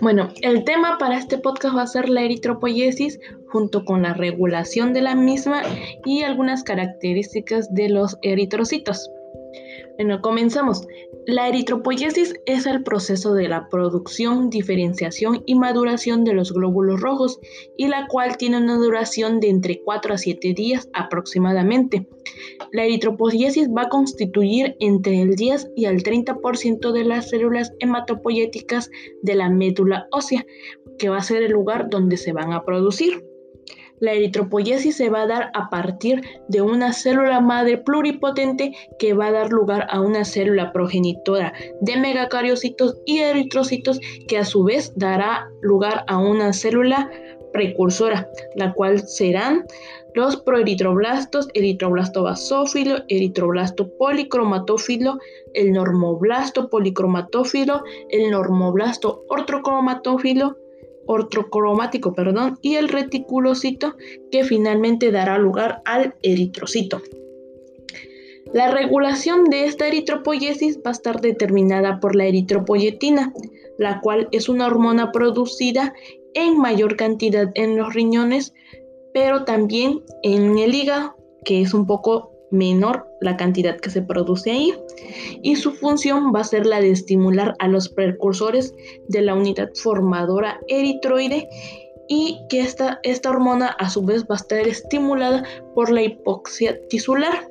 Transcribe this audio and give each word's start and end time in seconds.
Bueno, 0.00 0.28
el 0.42 0.64
tema 0.64 0.98
para 0.98 1.16
este 1.16 1.38
podcast 1.38 1.76
va 1.76 1.82
a 1.82 1.86
ser 1.86 2.10
la 2.10 2.22
eritropoyesis 2.22 3.20
junto 3.46 3.86
con 3.86 4.02
la 4.02 4.12
regulación 4.12 4.92
de 4.92 5.00
la 5.00 5.14
misma 5.14 5.62
y 6.04 6.22
algunas 6.22 6.62
características 6.62 7.72
de 7.72 7.88
los 7.88 8.18
eritrocitos. 8.20 9.10
Bueno, 9.96 10.20
comenzamos. 10.20 10.86
La 11.24 11.48
eritropoyesis 11.48 12.34
es 12.46 12.66
el 12.66 12.82
proceso 12.82 13.32
de 13.32 13.48
la 13.48 13.68
producción, 13.68 14.50
diferenciación 14.50 15.44
y 15.46 15.54
maduración 15.54 16.24
de 16.24 16.34
los 16.34 16.52
glóbulos 16.52 17.00
rojos 17.00 17.38
y 17.76 17.86
la 17.86 18.08
cual 18.08 18.36
tiene 18.36 18.58
una 18.58 18.76
duración 18.76 19.38
de 19.38 19.50
entre 19.50 19.80
4 19.82 20.14
a 20.14 20.18
7 20.18 20.52
días 20.52 20.88
aproximadamente. 20.92 22.08
La 22.72 22.84
eritropoyesis 22.84 23.68
va 23.68 23.82
a 23.82 23.88
constituir 23.88 24.76
entre 24.80 25.22
el 25.22 25.36
10 25.36 25.70
y 25.76 25.84
el 25.84 26.02
30% 26.02 26.90
de 26.90 27.04
las 27.04 27.30
células 27.30 27.72
hematopoyéticas 27.78 28.90
de 29.22 29.34
la 29.36 29.48
médula 29.48 30.08
ósea, 30.10 30.44
que 30.98 31.08
va 31.08 31.18
a 31.18 31.22
ser 31.22 31.44
el 31.44 31.52
lugar 31.52 31.88
donde 31.88 32.16
se 32.16 32.32
van 32.32 32.52
a 32.52 32.64
producir. 32.64 33.24
La 34.00 34.12
eritropoyesis 34.12 34.96
se 34.96 35.08
va 35.08 35.22
a 35.22 35.26
dar 35.26 35.50
a 35.54 35.70
partir 35.70 36.22
de 36.48 36.60
una 36.60 36.92
célula 36.92 37.40
madre 37.40 37.78
pluripotente 37.78 38.72
que 38.98 39.14
va 39.14 39.26
a 39.26 39.32
dar 39.32 39.50
lugar 39.50 39.86
a 39.90 40.00
una 40.00 40.24
célula 40.24 40.72
progenitora 40.72 41.52
de 41.80 41.96
megacariocitos 41.96 43.00
y 43.06 43.18
eritrocitos 43.18 44.00
que 44.28 44.38
a 44.38 44.44
su 44.44 44.64
vez 44.64 44.92
dará 44.96 45.48
lugar 45.62 46.04
a 46.08 46.18
una 46.18 46.52
célula 46.52 47.10
precursora, 47.52 48.28
la 48.56 48.72
cual 48.72 49.06
serán 49.06 49.64
los 50.14 50.36
proeritroblastos, 50.36 51.48
eritroblasto 51.54 52.22
basófilo, 52.22 52.98
eritroblasto 53.08 53.96
policromatófilo, 53.96 55.18
el 55.54 55.72
normoblasto 55.72 56.68
policromatófilo, 56.68 57.82
el 58.10 58.30
normoblasto 58.30 59.24
ortocromatófilo, 59.28 60.56
ortocromático, 61.06 62.14
perdón, 62.14 62.58
y 62.62 62.76
el 62.76 62.88
reticulocito 62.88 63.96
que 64.30 64.44
finalmente 64.44 65.10
dará 65.10 65.38
lugar 65.38 65.82
al 65.84 66.14
eritrocito. 66.22 67.00
La 68.52 68.70
regulación 68.70 69.44
de 69.44 69.64
esta 69.64 69.88
eritropoyesis 69.88 70.78
va 70.78 70.90
a 70.90 70.92
estar 70.92 71.20
determinada 71.20 71.98
por 71.98 72.14
la 72.14 72.26
eritropoyetina, 72.26 73.32
la 73.78 74.00
cual 74.00 74.28
es 74.32 74.48
una 74.48 74.66
hormona 74.66 75.10
producida 75.12 75.94
en 76.34 76.58
mayor 76.58 76.96
cantidad 76.96 77.50
en 77.54 77.76
los 77.76 77.94
riñones, 77.94 78.54
pero 79.12 79.44
también 79.44 80.02
en 80.22 80.58
el 80.58 80.74
hígado, 80.74 81.16
que 81.44 81.62
es 81.62 81.74
un 81.74 81.86
poco 81.86 82.33
menor 82.50 83.06
la 83.20 83.36
cantidad 83.36 83.78
que 83.78 83.90
se 83.90 84.02
produce 84.02 84.50
ahí 84.50 84.74
y 85.42 85.56
su 85.56 85.72
función 85.72 86.32
va 86.34 86.40
a 86.40 86.44
ser 86.44 86.66
la 86.66 86.80
de 86.80 86.90
estimular 86.90 87.54
a 87.58 87.68
los 87.68 87.88
precursores 87.88 88.74
de 89.08 89.22
la 89.22 89.34
unidad 89.34 89.70
formadora 89.74 90.60
eritroide 90.68 91.48
y 92.08 92.40
que 92.48 92.60
esta, 92.60 93.00
esta 93.02 93.30
hormona 93.30 93.68
a 93.68 93.88
su 93.88 94.04
vez 94.04 94.24
va 94.24 94.34
a 94.34 94.36
estar 94.36 94.66
estimulada 94.66 95.44
por 95.74 95.90
la 95.90 96.02
hipoxia 96.02 96.78
tisular. 96.88 97.50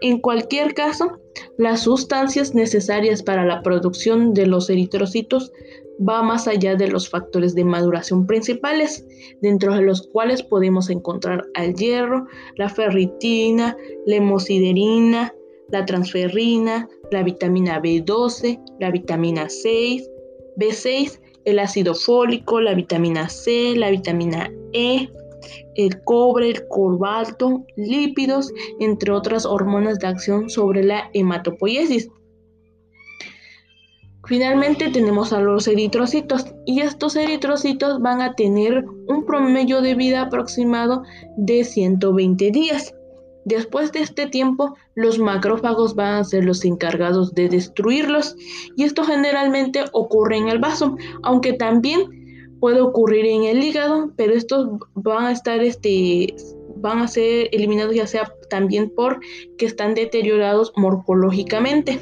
En 0.00 0.18
cualquier 0.20 0.74
caso, 0.74 1.18
las 1.56 1.82
sustancias 1.82 2.54
necesarias 2.54 3.22
para 3.22 3.44
la 3.44 3.62
producción 3.62 4.34
de 4.34 4.46
los 4.46 4.70
eritrocitos 4.70 5.52
va 6.06 6.22
más 6.22 6.48
allá 6.48 6.76
de 6.76 6.88
los 6.88 7.08
factores 7.08 7.54
de 7.54 7.64
maduración 7.64 8.26
principales, 8.26 9.06
dentro 9.42 9.74
de 9.74 9.82
los 9.82 10.06
cuales 10.08 10.42
podemos 10.42 10.88
encontrar 10.88 11.44
al 11.54 11.74
hierro, 11.74 12.26
la 12.56 12.68
ferritina, 12.68 13.76
la 14.06 14.16
hemosiderina, 14.16 15.34
la 15.68 15.84
transferrina, 15.84 16.88
la 17.10 17.22
vitamina 17.22 17.80
B12, 17.80 18.60
la 18.80 18.90
vitamina 18.90 19.48
6, 19.48 20.10
B6, 20.56 21.20
el 21.44 21.58
ácido 21.58 21.94
fólico, 21.94 22.60
la 22.60 22.74
vitamina 22.74 23.28
C, 23.28 23.74
la 23.76 23.90
vitamina 23.90 24.50
E, 24.72 25.08
el 25.74 26.02
cobre, 26.04 26.50
el 26.50 26.68
cobalto, 26.68 27.64
lípidos, 27.76 28.52
entre 28.78 29.12
otras 29.12 29.46
hormonas 29.46 29.98
de 29.98 30.08
acción 30.08 30.50
sobre 30.50 30.84
la 30.84 31.10
hematopoiesis. 31.14 32.08
Finalmente 34.26 34.90
tenemos 34.90 35.32
a 35.32 35.40
los 35.40 35.66
eritrocitos 35.66 36.46
y 36.64 36.82
estos 36.82 37.16
eritrocitos 37.16 38.00
van 38.00 38.20
a 38.20 38.34
tener 38.34 38.84
un 39.08 39.26
promedio 39.26 39.82
de 39.82 39.94
vida 39.94 40.22
aproximado 40.22 41.02
de 41.36 41.64
120 41.64 42.50
días. 42.52 42.94
Después 43.44 43.90
de 43.90 44.00
este 44.00 44.26
tiempo, 44.26 44.76
los 44.94 45.18
macrófagos 45.18 45.94
van 45.94 46.16
a 46.16 46.24
ser 46.24 46.44
los 46.44 46.64
encargados 46.64 47.34
de 47.34 47.48
destruirlos 47.48 48.36
y 48.76 48.84
esto 48.84 49.02
generalmente 49.02 49.84
ocurre 49.92 50.36
en 50.36 50.48
el 50.48 50.58
vaso, 50.58 50.96
aunque 51.22 51.54
también 51.54 52.19
puede 52.60 52.80
ocurrir 52.80 53.26
en 53.26 53.44
el 53.44 53.62
hígado, 53.62 54.12
pero 54.16 54.34
estos 54.34 54.68
van 54.94 55.26
a 55.26 55.32
estar 55.32 55.60
este 55.60 56.34
van 56.76 57.00
a 57.00 57.08
ser 57.08 57.48
eliminados 57.52 57.94
ya 57.94 58.06
sea 58.06 58.32
también 58.48 58.90
por 58.90 59.20
que 59.58 59.66
están 59.66 59.94
deteriorados 59.94 60.72
morfológicamente. 60.76 62.00